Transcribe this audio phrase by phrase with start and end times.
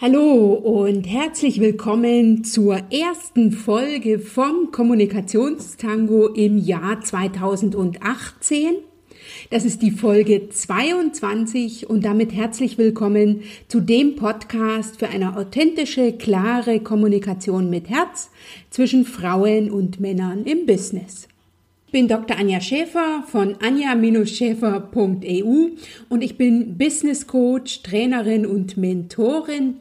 [0.00, 8.76] Hallo und herzlich willkommen zur ersten Folge vom Kommunikationstango im Jahr 2018.
[9.50, 16.12] Das ist die Folge 22 und damit herzlich willkommen zu dem Podcast für eine authentische,
[16.12, 18.30] klare Kommunikation mit Herz
[18.70, 21.26] zwischen Frauen und Männern im Business.
[21.86, 22.36] Ich bin Dr.
[22.36, 25.68] Anja Schäfer von anja-schäfer.eu
[26.10, 29.76] und ich bin Business Coach, Trainerin und Mentorin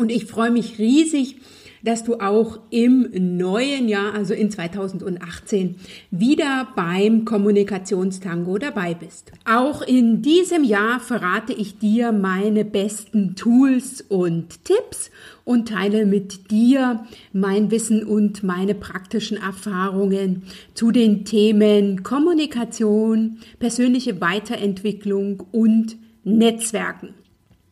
[0.00, 1.36] und ich freue mich riesig,
[1.82, 5.76] dass du auch im neuen Jahr, also in 2018,
[6.10, 9.30] wieder beim Kommunikationstango dabei bist.
[9.44, 15.10] Auch in diesem Jahr verrate ich dir meine besten Tools und Tipps
[15.44, 24.20] und teile mit dir mein Wissen und meine praktischen Erfahrungen zu den Themen Kommunikation, persönliche
[24.20, 27.14] Weiterentwicklung und Netzwerken.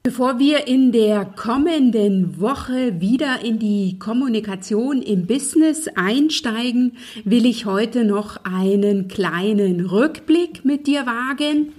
[0.08, 7.66] Bevor wir in der kommenden Woche wieder in die Kommunikation im Business einsteigen, will ich
[7.66, 11.74] heute noch einen kleinen Rückblick mit dir wagen.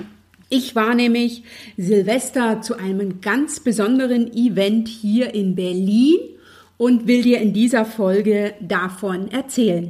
[0.47, 1.41] Ich war nämlich
[1.75, 6.19] Silvester zu einem ganz besonderen Event hier in Berlin
[6.77, 9.89] und will dir in dieser Folge davon erzählen.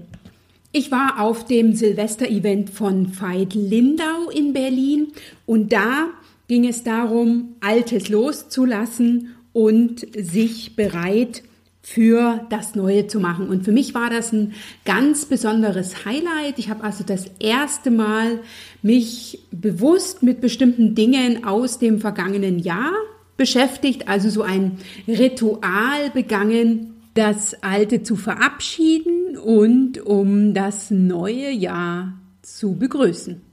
[0.71, 5.07] Ich war auf dem Silvester-Event von Veit Lindau in Berlin
[5.45, 6.07] und da
[6.49, 11.43] ging es darum, Altes loszulassen und sich bereit
[11.81, 13.47] für das Neue zu machen.
[13.47, 16.57] Und für mich war das ein ganz besonderes Highlight.
[16.57, 18.39] Ich habe also das erste Mal
[18.81, 22.91] mich bewusst mit bestimmten Dingen aus dem vergangenen Jahr
[23.37, 32.13] beschäftigt, also so ein Ritual begangen, das Alte zu verabschieden und um das neue Jahr
[32.41, 33.48] zu begrüßen.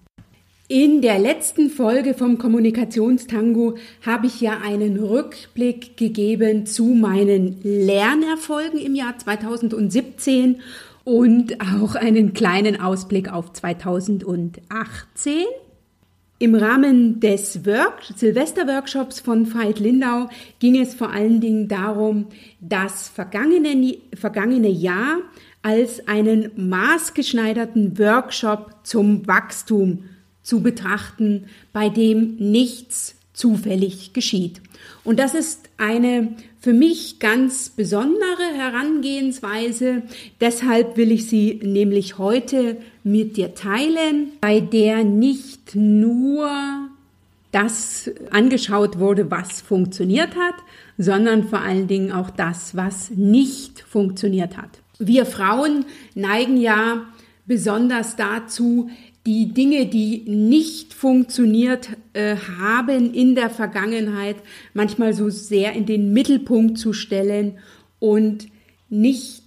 [0.69, 8.81] In der letzten Folge vom Kommunikationstango habe ich ja einen Rückblick gegeben zu meinen Lernerfolgen
[8.81, 10.61] im Jahr 2017
[11.05, 15.45] und auch einen kleinen Ausblick auf 2018.
[16.41, 20.29] Im Rahmen des Work Silvesterworkshops von Veit Lindau
[20.59, 22.27] ging es vor allen Dingen darum,
[22.61, 25.19] das vergangene, vergangene Jahr
[25.63, 30.03] als einen maßgeschneiderten Workshop zum Wachstum
[30.47, 34.63] zu betrachten, bei dem nichts zufällig geschieht.
[35.03, 40.03] Und das ist eine für mich ganz besondere Herangehensweise.
[40.41, 46.49] Deshalb will ich sie nämlich heute mit dir teilen, bei der nicht nur
[47.51, 50.55] das angeschaut wurde, was funktioniert hat,
[50.97, 54.71] sondern vor allen Dingen auch das, was nicht funktioniert hat.
[55.01, 57.03] Wir Frauen neigen ja
[57.47, 58.91] besonders dazu,
[59.27, 64.37] die Dinge, die nicht funktioniert äh, haben in der Vergangenheit,
[64.73, 67.59] manchmal so sehr in den Mittelpunkt zu stellen
[67.99, 68.47] und
[68.89, 69.43] nicht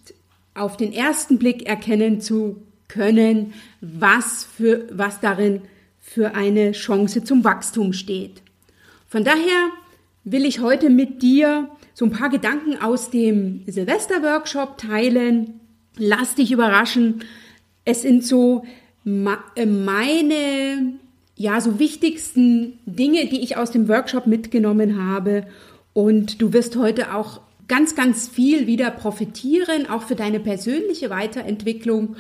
[0.54, 5.62] auf den ersten Blick erkennen zu können, was für, was darin
[6.00, 8.42] für eine Chance zum Wachstum steht.
[9.08, 9.70] Von daher
[10.26, 15.62] will ich heute mit dir so ein paar Gedanken aus dem Silvester-Workshop teilen.
[15.98, 17.24] Lass dich überraschen.
[17.86, 18.66] Es sind so
[19.04, 20.94] meine
[21.36, 25.46] ja so wichtigsten Dinge, die ich aus dem Workshop mitgenommen habe.
[25.94, 32.18] Und du wirst heute auch ganz, ganz viel wieder profitieren, auch für deine persönliche Weiterentwicklung.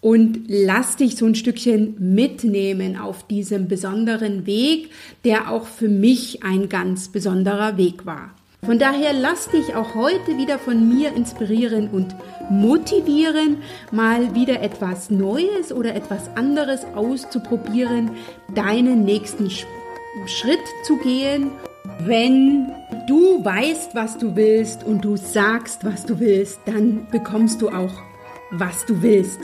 [0.00, 4.90] Und lass dich so ein Stückchen mitnehmen auf diesem besonderen Weg,
[5.24, 8.30] der auch für mich ein ganz besonderer Weg war.
[8.62, 12.14] Von daher lass dich auch heute wieder von mir inspirieren und
[12.50, 18.10] motivieren, mal wieder etwas Neues oder etwas anderes auszuprobieren,
[18.54, 21.52] deinen nächsten Schritt zu gehen.
[22.00, 22.70] Wenn
[23.08, 28.02] du weißt, was du willst und du sagst, was du willst, dann bekommst du auch,
[28.50, 29.40] was du willst.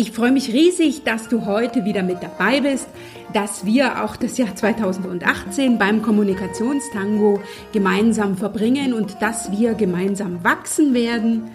[0.00, 2.86] Ich freue mich riesig, dass du heute wieder mit dabei bist
[3.32, 7.40] dass wir auch das Jahr 2018 beim Kommunikationstango
[7.72, 11.50] gemeinsam verbringen und dass wir gemeinsam wachsen werden.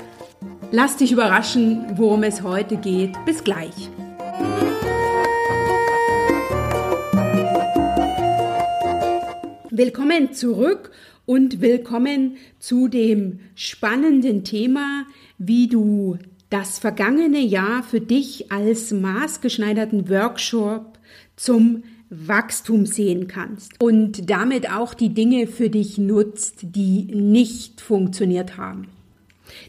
[0.71, 3.13] Lass dich überraschen, worum es heute geht.
[3.25, 3.89] Bis gleich.
[9.71, 10.91] Willkommen zurück
[11.25, 15.05] und willkommen zu dem spannenden Thema,
[15.39, 16.19] wie du
[16.53, 20.99] das vergangene Jahr für dich als maßgeschneiderten Workshop
[21.35, 28.55] zum Wachstum sehen kannst und damit auch die Dinge für dich nutzt, die nicht funktioniert
[28.55, 28.87] haben.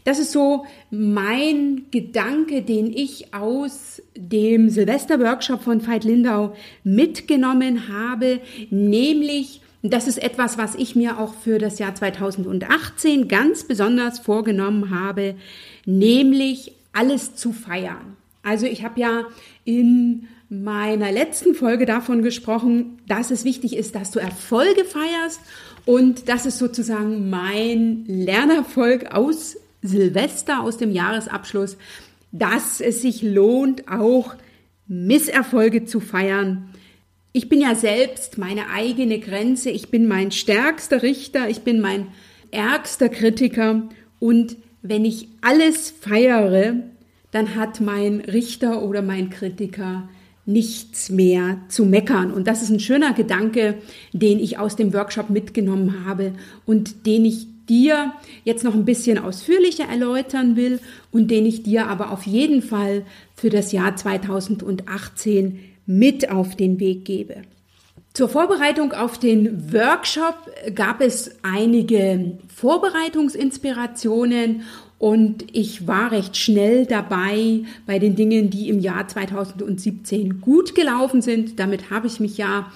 [0.03, 8.41] Das ist so mein Gedanke, den ich aus dem Silvester-Workshop von Veit Lindau mitgenommen habe,
[8.69, 14.89] nämlich Das ist etwas, was ich mir auch für das Jahr 2018 ganz besonders vorgenommen
[14.89, 15.35] habe,
[15.85, 18.17] nämlich alles zu feiern.
[18.41, 19.23] Also ich habe ja
[19.63, 25.39] in meiner letzten Folge davon gesprochen, dass es wichtig ist, dass du Erfolge feierst
[25.85, 31.77] und das ist sozusagen mein Lernerfolg aus Silvester, aus dem Jahresabschluss,
[32.31, 34.35] dass es sich lohnt, auch
[34.87, 36.69] Misserfolge zu feiern.
[37.37, 42.07] Ich bin ja selbst meine eigene Grenze, ich bin mein stärkster Richter, ich bin mein
[42.49, 43.89] ärgster Kritiker.
[44.21, 46.75] Und wenn ich alles feiere,
[47.31, 50.07] dann hat mein Richter oder mein Kritiker
[50.45, 52.31] nichts mehr zu meckern.
[52.31, 53.79] Und das ist ein schöner Gedanke,
[54.13, 56.35] den ich aus dem Workshop mitgenommen habe
[56.65, 58.13] und den ich dir
[58.45, 60.79] jetzt noch ein bisschen ausführlicher erläutern will
[61.11, 63.05] und den ich dir aber auf jeden Fall
[63.35, 67.43] für das Jahr 2018 mit auf den Weg gebe.
[68.13, 70.35] Zur Vorbereitung auf den Workshop
[70.73, 74.61] gab es einige Vorbereitungsinspirationen
[74.97, 81.21] und ich war recht schnell dabei bei den Dingen, die im Jahr 2017 gut gelaufen
[81.21, 81.59] sind.
[81.59, 82.71] Damit habe ich mich ja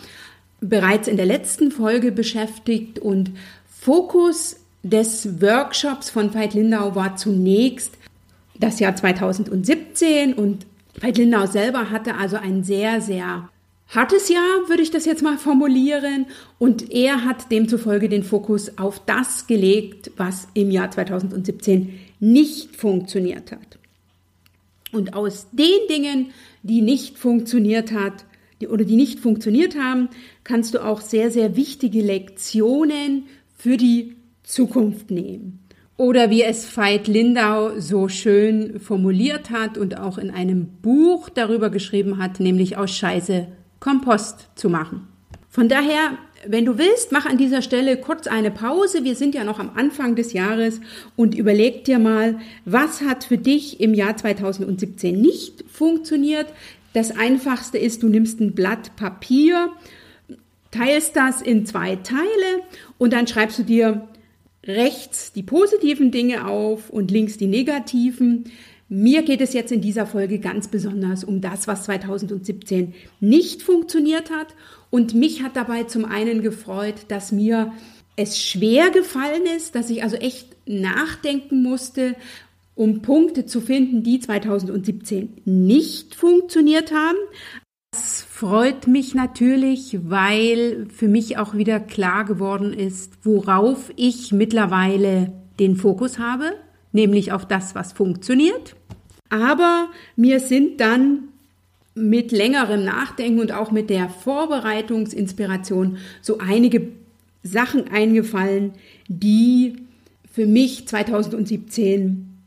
[0.59, 3.31] bereits in der letzten Folge beschäftigt und
[3.69, 7.93] Fokus des Workshops von Veit Lindau war zunächst
[8.59, 10.65] das Jahr 2017 und
[10.99, 13.49] Veit Lindau selber hatte also ein sehr, sehr
[13.87, 16.25] hartes Jahr, würde ich das jetzt mal formulieren.
[16.57, 23.51] Und er hat demzufolge den Fokus auf das gelegt, was im Jahr 2017 nicht funktioniert
[23.51, 23.79] hat.
[24.91, 26.31] Und aus den Dingen,
[26.63, 28.25] die nicht funktioniert hat,
[28.59, 30.09] die, oder die nicht funktioniert haben,
[30.43, 35.59] kannst du auch sehr, sehr wichtige Lektionen für die Zukunft nehmen.
[35.99, 41.69] Oder wie es Veit Lindau so schön formuliert hat und auch in einem Buch darüber
[41.69, 43.47] geschrieben hat, nämlich aus Scheiße
[43.81, 45.09] Kompost zu machen.
[45.49, 46.17] Von daher,
[46.47, 49.03] wenn du willst, mach an dieser Stelle kurz eine Pause.
[49.03, 50.79] Wir sind ja noch am Anfang des Jahres
[51.17, 56.47] und überleg dir mal, was hat für dich im Jahr 2017 nicht funktioniert.
[56.93, 59.69] Das einfachste ist, du nimmst ein Blatt Papier,
[60.71, 62.63] teilst das in zwei Teile
[62.97, 64.07] und dann schreibst du dir
[64.69, 68.45] rechts die positiven Dinge auf und links die negativen.
[68.87, 74.31] Mir geht es jetzt in dieser Folge ganz besonders um das, was 2017 nicht funktioniert
[74.31, 74.55] hat.
[74.89, 77.71] Und mich hat dabei zum einen gefreut, dass mir
[78.15, 82.15] es schwer gefallen ist, dass ich also echt nachdenken musste,
[82.75, 87.17] um Punkte zu finden, die 2017 nicht funktioniert haben.
[87.91, 95.33] Das freut mich natürlich, weil für mich auch wieder klar geworden ist, worauf ich mittlerweile
[95.59, 96.53] den Fokus habe,
[96.91, 98.75] nämlich auf das, was funktioniert.
[99.29, 101.29] Aber mir sind dann
[101.95, 106.89] mit längerem Nachdenken und auch mit der Vorbereitungsinspiration so einige
[107.43, 108.73] Sachen eingefallen,
[109.07, 109.77] die
[110.31, 112.37] für mich 2017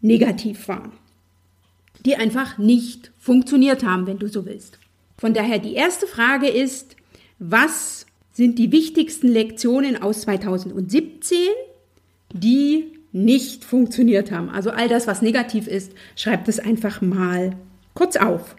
[0.00, 0.92] negativ waren,
[2.04, 4.77] die einfach nicht funktioniert haben, wenn du so willst.
[5.18, 6.96] Von daher die erste Frage ist,
[7.40, 11.38] was sind die wichtigsten Lektionen aus 2017,
[12.32, 14.48] die nicht funktioniert haben?
[14.48, 17.56] Also all das, was negativ ist, schreibt es einfach mal
[17.94, 18.54] kurz auf.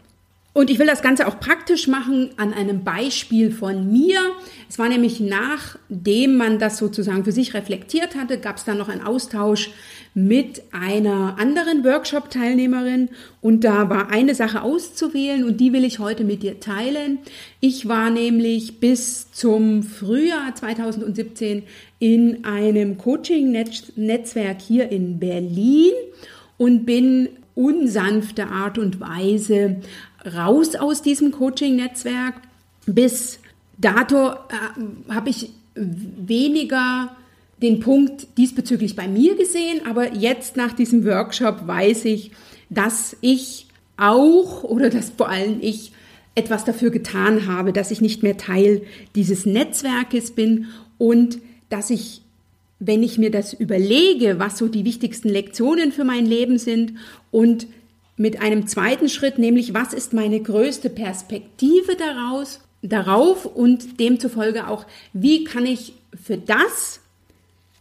[0.52, 4.20] Und ich will das Ganze auch praktisch machen an einem Beispiel von mir.
[4.68, 8.90] Es war nämlich nachdem man das sozusagen für sich reflektiert hatte, gab es dann noch
[8.90, 9.70] einen Austausch
[10.14, 13.10] mit einer anderen Workshop-Teilnehmerin
[13.42, 17.20] und da war eine Sache auszuwählen und die will ich heute mit dir teilen.
[17.60, 21.64] Ich war nämlich bis zum Frühjahr 2017
[22.00, 25.94] in einem Coaching-Netzwerk hier in Berlin
[26.58, 29.78] und bin unsanfte Art und Weise
[30.36, 32.36] raus aus diesem Coaching-Netzwerk.
[32.86, 33.40] Bis
[33.78, 37.16] dato äh, habe ich weniger
[37.62, 42.32] den Punkt diesbezüglich bei mir gesehen, aber jetzt nach diesem Workshop weiß ich,
[42.70, 45.92] dass ich auch oder dass vor allem ich
[46.36, 48.84] etwas dafür getan habe, dass ich nicht mehr Teil
[49.16, 51.40] dieses Netzwerkes bin und
[51.70, 52.22] dass ich,
[52.80, 56.94] wenn ich mir das überlege, was so die wichtigsten Lektionen für mein Leben sind
[57.32, 57.68] und
[58.16, 64.86] mit einem zweiten Schritt, nämlich was ist meine größte Perspektive daraus, darauf und demzufolge auch,
[65.14, 67.02] wie kann ich für das,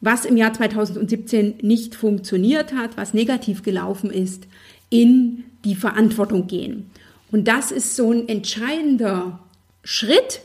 [0.00, 4.46] was im Jahr 2017 nicht funktioniert hat, was negativ gelaufen ist,
[4.90, 6.90] in die Verantwortung gehen.
[7.30, 9.40] Und das ist so ein entscheidender
[9.82, 10.40] Schritt,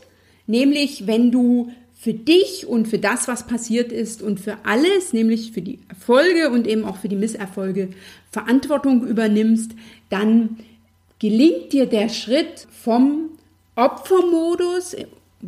[0.46, 5.52] nämlich wenn du für dich und für das, was passiert ist und für alles, nämlich
[5.52, 7.90] für die Erfolge und eben auch für die Misserfolge
[8.30, 9.70] Verantwortung übernimmst,
[10.10, 10.58] dann
[11.18, 13.30] gelingt dir der Schritt vom
[13.76, 14.94] Opfermodus,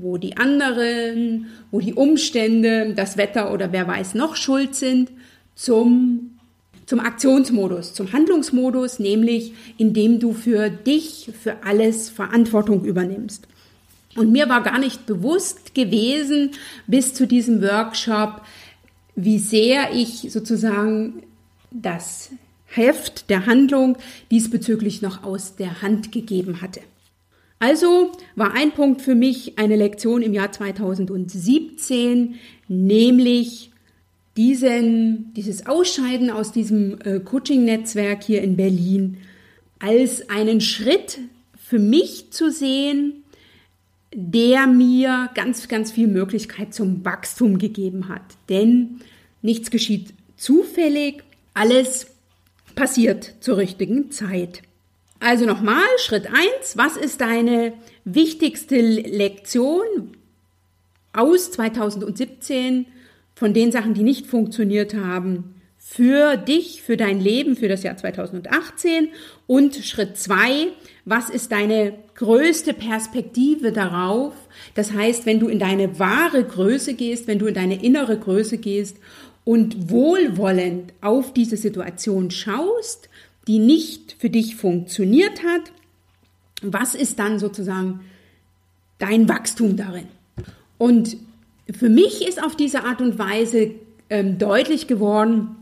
[0.01, 5.11] wo die anderen, wo die Umstände, das Wetter oder wer weiß noch schuld sind,
[5.55, 6.39] zum,
[6.85, 13.49] zum Aktionsmodus, zum Handlungsmodus, nämlich indem du für dich, für alles Verantwortung übernimmst.
[14.17, 16.51] Und mir war gar nicht bewusst gewesen
[16.87, 18.43] bis zu diesem Workshop,
[19.15, 21.23] wie sehr ich sozusagen
[21.71, 22.31] das
[22.67, 23.97] Heft der Handlung
[24.31, 26.81] diesbezüglich noch aus der Hand gegeben hatte.
[27.59, 32.35] Also war ein Punkt für mich eine Lektion im Jahr 2017,
[32.69, 33.71] nämlich
[34.37, 39.17] diesen, dieses Ausscheiden aus diesem äh, Coaching-Netzwerk hier in Berlin
[39.79, 41.19] als einen Schritt
[41.57, 43.25] für mich zu sehen,
[44.15, 48.23] der mir ganz, ganz viel Möglichkeit zum Wachstum gegeben hat.
[48.49, 49.01] Denn
[49.43, 51.23] nichts geschieht zufällig,
[51.55, 52.07] alles
[52.75, 54.63] passiert zur richtigen Zeit.
[55.21, 57.73] Also nochmal, Schritt eins: was ist deine
[58.05, 60.13] wichtigste Lektion
[61.13, 62.87] aus 2017
[63.35, 67.97] von den Sachen, die nicht funktioniert haben, für dich, für dein Leben, für das Jahr
[67.97, 69.09] 2018?
[69.47, 70.69] Und Schritt zwei:
[71.05, 74.35] was ist deine größte Perspektive darauf?
[74.75, 78.59] Das heißt, wenn du in deine wahre Größe gehst, wenn du in deine innere Größe
[78.59, 78.97] gehst
[79.45, 83.09] und wohlwollend auf diese Situation schaust,
[83.47, 85.73] die nicht für dich funktioniert hat,
[86.63, 88.01] was ist dann sozusagen
[88.99, 90.09] dein Wachstum darin?
[90.79, 91.17] Und
[91.71, 93.73] für mich ist auf diese Art und Weise
[94.09, 95.57] ähm, deutlich geworden,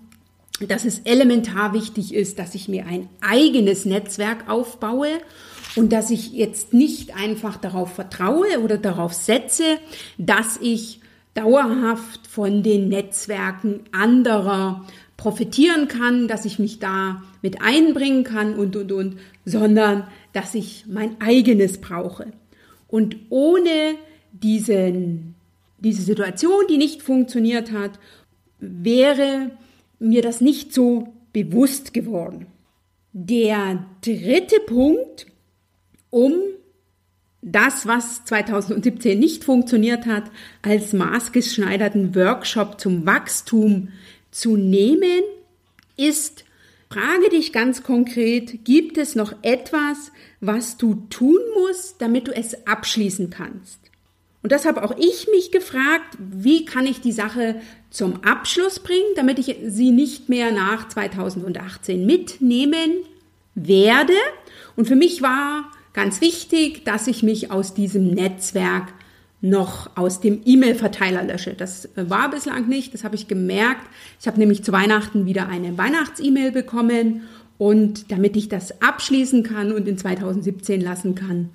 [0.61, 5.09] dass es elementar wichtig ist, dass ich mir ein eigenes Netzwerk aufbaue
[5.76, 9.79] und dass ich jetzt nicht einfach darauf vertraue oder darauf setze,
[10.17, 11.00] dass ich
[11.35, 14.87] dauerhaft von den Netzwerken anderer
[15.17, 20.87] profitieren kann, dass ich mich da mit einbringen kann und, und, und, sondern dass ich
[20.88, 22.33] mein eigenes brauche.
[22.88, 23.97] Und ohne
[24.33, 25.35] diesen,
[25.79, 27.99] diese Situation, die nicht funktioniert hat,
[28.59, 29.50] wäre
[29.99, 32.47] mir das nicht so bewusst geworden.
[33.12, 35.26] Der dritte Punkt,
[36.11, 36.35] um
[37.44, 40.24] das, was 2017 nicht funktioniert hat,
[40.62, 43.88] als maßgeschneiderten Workshop zum Wachstum
[44.30, 45.22] zu nehmen,
[45.96, 46.44] ist,
[46.90, 50.10] frage dich ganz konkret, gibt es noch etwas,
[50.40, 53.78] was du tun musst, damit du es abschließen kannst?
[54.42, 57.60] Und das habe auch ich mich gefragt, wie kann ich die Sache
[57.90, 62.92] zum Abschluss bringen, damit ich sie nicht mehr nach 2018 mitnehmen
[63.54, 64.14] werde.
[64.76, 68.92] Und für mich war ganz wichtig, dass ich mich aus diesem Netzwerk
[69.40, 71.54] noch aus dem E-Mail-Verteiler lösche.
[71.54, 73.86] Das äh, war bislang nicht, das habe ich gemerkt.
[74.20, 77.22] Ich habe nämlich zu Weihnachten wieder eine Weihnachts-E-Mail bekommen
[77.58, 81.50] und damit ich das abschließen kann und in 2017 lassen kann,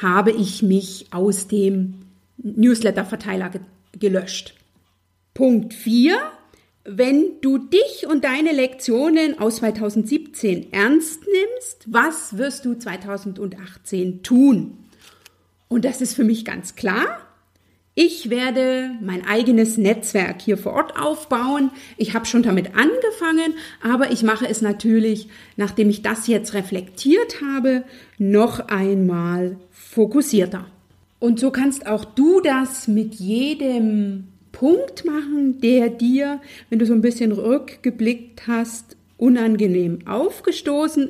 [0.00, 1.94] habe ich mich aus dem
[2.38, 3.60] Newsletter-Verteiler ge
[3.98, 4.54] gelöscht.
[5.34, 6.16] Punkt 4.
[6.84, 14.78] Wenn du dich und deine Lektionen aus 2017 ernst nimmst, was wirst du 2018 tun?
[15.68, 17.18] Und das ist für mich ganz klar.
[17.94, 21.70] Ich werde mein eigenes Netzwerk hier vor Ort aufbauen.
[21.98, 27.42] Ich habe schon damit angefangen, aber ich mache es natürlich, nachdem ich das jetzt reflektiert
[27.42, 27.84] habe,
[28.18, 30.66] noch einmal fokussierter.
[31.20, 34.31] Und so kannst auch du das mit jedem
[34.62, 36.40] Punkt machen, der dir,
[36.70, 41.08] wenn du so ein bisschen rückgeblickt hast, unangenehm aufgestoßen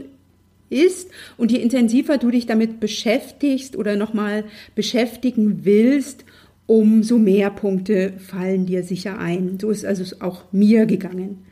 [0.71, 4.45] ist und je intensiver du dich damit beschäftigst oder nochmal
[4.75, 6.25] beschäftigen willst,
[6.67, 9.59] umso mehr Punkte fallen dir sicher ein.
[9.61, 11.45] So ist also auch mir gegangen.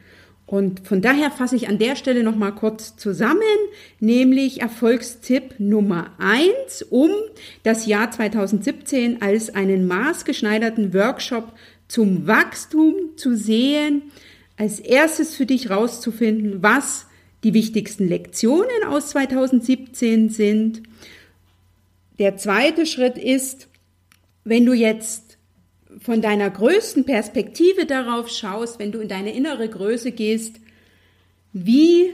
[0.47, 3.43] Und von daher fasse ich an der Stelle nochmal kurz zusammen,
[4.01, 7.11] nämlich Erfolgstipp Nummer eins, um
[7.63, 11.53] das Jahr 2017 als einen maßgeschneiderten Workshop
[11.91, 14.13] zum Wachstum zu sehen,
[14.57, 17.07] als erstes für dich rauszufinden, was
[17.43, 20.83] die wichtigsten Lektionen aus 2017 sind.
[22.21, 23.67] Der zweite Schritt ist,
[24.45, 25.39] wenn du jetzt
[25.99, 30.61] von deiner größten Perspektive darauf schaust, wenn du in deine innere Größe gehst,
[31.53, 32.13] wie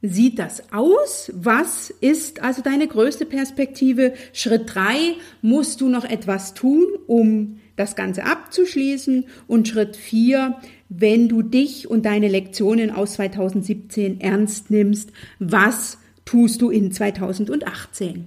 [0.00, 1.30] sieht das aus?
[1.34, 4.14] Was ist also deine größte Perspektive?
[4.32, 9.24] Schritt drei musst du noch etwas tun, um das Ganze abzuschließen.
[9.46, 10.56] Und Schritt vier,
[10.88, 18.26] wenn du dich und deine Lektionen aus 2017 ernst nimmst, was tust du in 2018?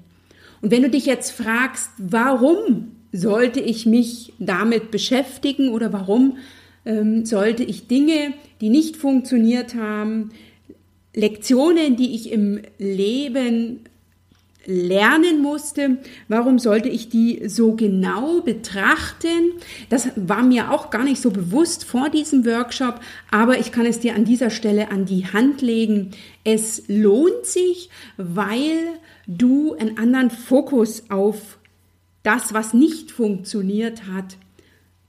[0.62, 6.38] Und wenn du dich jetzt fragst, warum sollte ich mich damit beschäftigen oder warum
[6.86, 10.30] ähm, sollte ich Dinge, die nicht funktioniert haben,
[11.14, 13.82] Lektionen, die ich im Leben
[14.66, 15.98] lernen musste.
[16.28, 19.54] Warum sollte ich die so genau betrachten?
[19.90, 23.00] Das war mir auch gar nicht so bewusst vor diesem Workshop,
[23.32, 26.12] aber ich kann es dir an dieser Stelle an die Hand legen.
[26.44, 28.88] Es lohnt sich, weil
[29.28, 31.58] du einen anderen Fokus auf
[32.24, 34.38] das, was nicht funktioniert hat,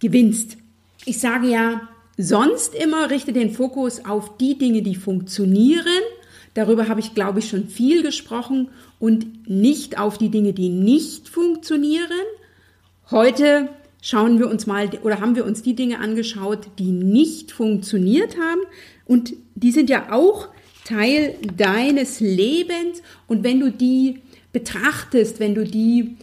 [0.00, 0.56] gewinnst.
[1.04, 5.87] Ich sage ja sonst immer, richte den Fokus auf die Dinge, die funktionieren.
[6.54, 8.68] Darüber habe ich, glaube ich, schon viel gesprochen
[9.02, 12.06] und nicht auf die Dinge, die nicht funktionieren.
[13.11, 13.68] Heute
[14.00, 18.61] schauen wir uns mal oder haben wir uns die Dinge angeschaut, die nicht funktioniert haben
[19.04, 20.50] und die sind ja auch
[20.85, 24.21] Teil deines Lebens und wenn du die
[24.52, 26.16] betrachtest, wenn du die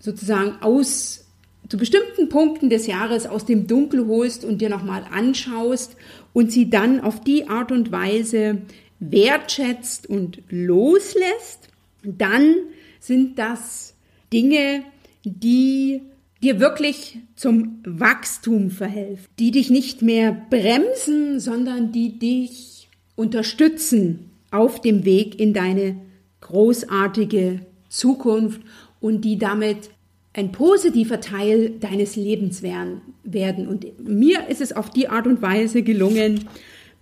[0.00, 1.26] sozusagen aus
[1.68, 5.94] zu bestimmten Punkten des Jahres aus dem Dunkel holst und dir nochmal anschaust
[6.32, 8.62] und sie dann auf die Art und Weise
[8.98, 11.68] wertschätzt und loslässt,
[12.04, 12.56] dann
[13.00, 13.94] sind das
[14.32, 14.82] Dinge,
[15.24, 16.02] die
[16.42, 24.80] dir wirklich zum Wachstum verhelfen, die dich nicht mehr bremsen, sondern die dich unterstützen auf
[24.80, 25.96] dem Weg in deine
[26.40, 28.60] großartige Zukunft
[29.00, 29.90] und die damit
[30.34, 33.68] ein positiver Teil deines Lebens werden.
[33.68, 36.48] Und mir ist es auf die Art und Weise gelungen,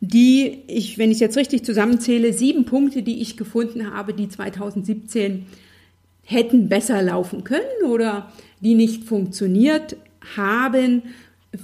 [0.05, 5.47] die ich, wenn ich jetzt richtig zusammenzähle, sieben Punkte, die ich gefunden habe, die 2017
[6.25, 9.97] hätten besser laufen können oder die nicht funktioniert
[10.37, 11.03] haben,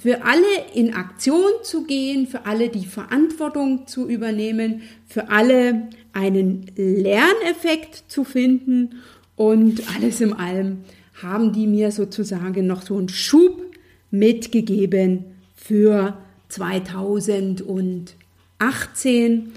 [0.00, 6.66] für alle in Aktion zu gehen, für alle die Verantwortung zu übernehmen, für alle einen
[6.76, 9.00] Lerneffekt zu finden
[9.34, 10.84] und alles in allem
[11.20, 13.60] haben die mir sozusagen noch so einen Schub
[14.12, 15.24] mitgegeben
[15.56, 16.16] für
[18.58, 19.52] 2018.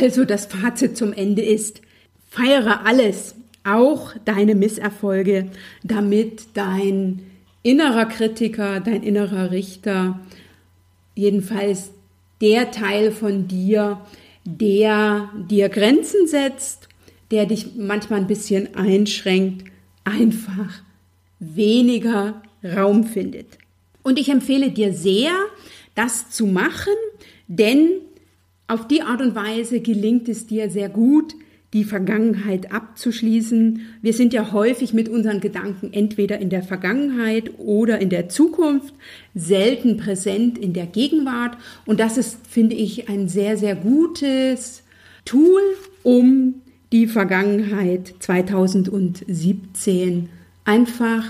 [0.00, 1.80] Also das Fazit zum Ende ist,
[2.28, 5.50] feiere alles, auch deine Misserfolge,
[5.82, 7.22] damit dein
[7.62, 10.20] innerer Kritiker, dein innerer Richter,
[11.14, 11.90] jedenfalls
[12.40, 14.00] der Teil von dir,
[14.44, 16.88] der dir Grenzen setzt,
[17.30, 19.64] der dich manchmal ein bisschen einschränkt,
[20.04, 20.82] einfach
[21.38, 23.46] weniger Raum findet.
[24.02, 25.32] Und ich empfehle dir sehr,
[25.94, 26.94] das zu machen,
[27.46, 28.01] denn
[28.72, 31.34] auf die Art und Weise gelingt es dir sehr gut,
[31.74, 33.82] die Vergangenheit abzuschließen.
[34.00, 38.94] Wir sind ja häufig mit unseren Gedanken entweder in der Vergangenheit oder in der Zukunft,
[39.34, 41.58] selten präsent in der Gegenwart.
[41.84, 44.84] Und das ist, finde ich, ein sehr, sehr gutes
[45.26, 45.60] Tool,
[46.02, 50.30] um die Vergangenheit 2017
[50.64, 51.26] einfach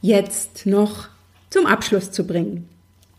[0.00, 1.08] jetzt noch
[1.50, 2.68] zum Abschluss zu bringen.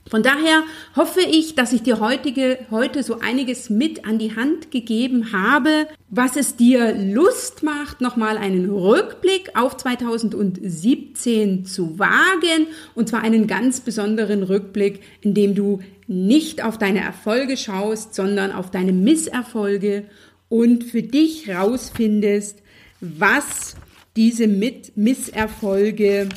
[0.08, 0.64] Von daher
[0.96, 5.88] hoffe ich, dass ich dir heutige, heute so einiges mit an die Hand gegeben habe,
[6.10, 12.68] was es dir Lust macht, nochmal einen Rückblick auf 2017 zu wagen.
[12.94, 18.52] Und zwar einen ganz besonderen Rückblick, in dem du nicht auf deine Erfolge schaust, sondern
[18.52, 20.04] auf deine Misserfolge
[20.50, 22.62] und für dich rausfindest,
[23.02, 23.76] was
[24.16, 26.30] diese Mit Misserfolge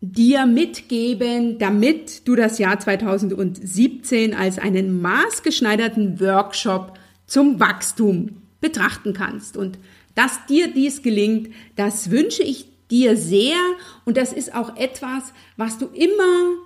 [0.00, 9.56] dir mitgeben, damit du das Jahr 2017 als einen maßgeschneiderten Workshop zum Wachstum betrachten kannst.
[9.56, 9.78] Und
[10.14, 13.56] dass dir dies gelingt, das wünsche ich dir sehr
[14.04, 16.56] und das ist auch etwas, was du immer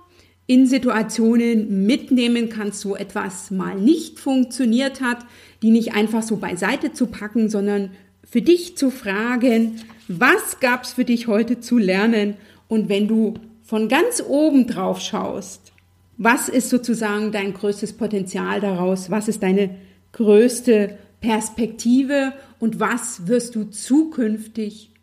[0.45, 5.19] in Situationen mitnehmen kannst, wo etwas mal nicht funktioniert hat,
[5.61, 7.91] die nicht einfach so beiseite zu packen, sondern
[8.29, 12.35] für dich zu fragen, was gab es für dich heute zu lernen?
[12.71, 15.73] Und wenn du von ganz oben drauf schaust,
[16.15, 19.11] was ist sozusagen dein größtes Potenzial daraus?
[19.11, 19.75] Was ist deine
[20.13, 24.93] größte Perspektive und was wirst du zukünftig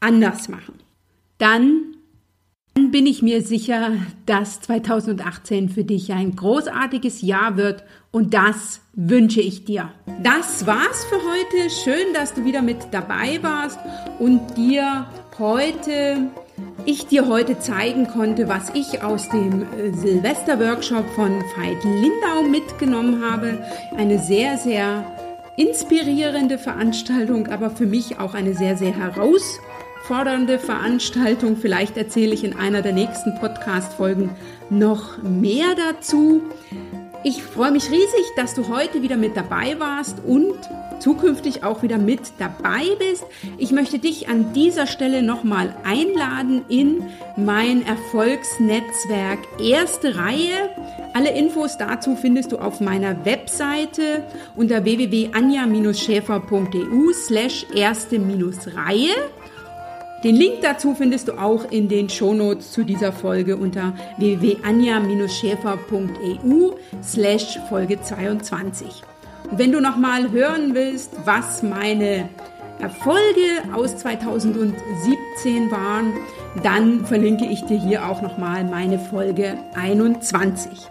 [0.00, 0.80] anders machen?
[1.38, 1.94] Dann
[2.90, 3.92] bin ich mir sicher,
[4.26, 9.92] dass 2018 für dich ein großartiges Jahr wird und das wünsche ich dir.
[10.24, 11.70] Das war's für heute.
[11.70, 13.78] Schön, dass du wieder mit dabei warst
[14.18, 15.06] und dir
[15.38, 16.32] heute
[16.84, 23.22] ich dir heute zeigen konnte, was ich aus dem äh, Silvester-Workshop von Veit Lindau mitgenommen
[23.22, 23.64] habe.
[23.96, 25.04] Eine sehr, sehr
[25.56, 29.72] inspirierende Veranstaltung, aber für mich auch eine sehr, sehr herausfordernde
[30.02, 31.56] fordernde Veranstaltung.
[31.56, 34.30] Vielleicht erzähle ich in einer der nächsten Podcast-Folgen
[34.68, 36.42] noch mehr dazu.
[37.24, 40.56] Ich freue mich riesig, dass du heute wieder mit dabei warst und
[40.98, 43.24] zukünftig auch wieder mit dabei bist.
[43.58, 47.04] Ich möchte dich an dieser Stelle nochmal einladen in
[47.36, 50.70] mein Erfolgsnetzwerk Erste Reihe.
[51.14, 54.24] Alle Infos dazu findest du auf meiner Webseite
[54.56, 59.14] unter www.anja-schäfer.eu slash erste-reihe.
[60.24, 67.58] Den Link dazu findest du auch in den Shownotes zu dieser Folge unter www.anja-schäfer.eu slash
[67.68, 69.02] Folge 22.
[69.50, 72.28] Und wenn du nochmal hören willst, was meine
[72.78, 76.12] Erfolge aus 2017 waren,
[76.62, 80.88] dann verlinke ich dir hier auch nochmal meine Folge 21.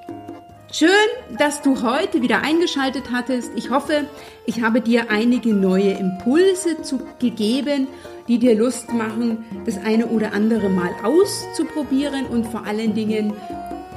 [0.74, 0.90] Schön,
[1.38, 3.52] dass du heute wieder eingeschaltet hattest.
[3.58, 4.06] Ich hoffe,
[4.46, 7.90] ich habe dir einige neue Impulse zu, gegeben,
[8.32, 13.34] die dir Lust machen, das eine oder andere mal auszuprobieren und vor allen Dingen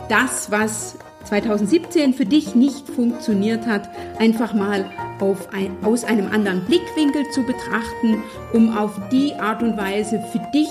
[0.08, 4.90] das, was 2017 für dich nicht funktioniert hat, einfach mal
[5.52, 10.68] ein, aus einem anderen Blickwinkel zu betrachten, um auf die Art und Weise für dich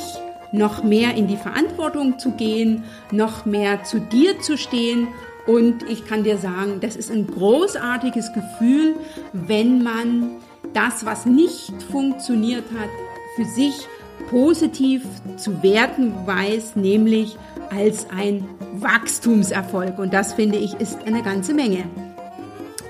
[0.52, 5.08] noch mehr in die Verantwortung zu gehen, noch mehr zu dir zu stehen.
[5.48, 8.96] Und ich kann dir sagen, das ist ein großartiges Gefühl,
[9.32, 10.32] wenn man
[10.74, 12.90] das, was nicht funktioniert hat,
[13.36, 13.88] für sich
[14.30, 15.04] positiv
[15.38, 17.38] zu werten weiß, nämlich
[17.70, 20.00] als ein Wachstumserfolg.
[20.00, 21.86] Und das finde ich ist eine ganze Menge.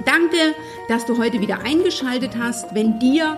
[0.06, 0.38] Danke,
[0.90, 2.76] dass du heute wieder eingeschaltet hast.
[2.76, 3.38] Wenn dir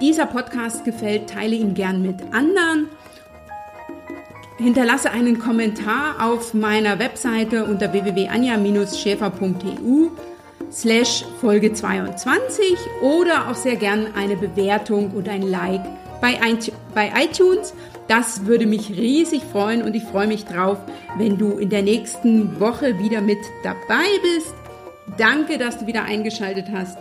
[0.00, 2.88] dieser Podcast gefällt, teile ihn gern mit anderen
[4.58, 10.10] Hinterlasse einen Kommentar auf meiner Webseite unter www.anja-schäfer.eu
[10.70, 15.84] slash Folge 22 oder auch sehr gern eine Bewertung und ein Like
[16.94, 17.74] bei iTunes.
[18.08, 20.78] Das würde mich riesig freuen und ich freue mich drauf,
[21.18, 24.54] wenn du in der nächsten Woche wieder mit dabei bist.
[25.18, 26.98] Danke, dass du wieder eingeschaltet hast.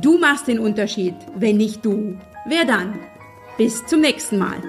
[0.00, 1.14] Du machst den Unterschied.
[1.34, 2.98] Wenn nicht du, wer dann?
[3.56, 4.62] Bis zum nächsten Mal.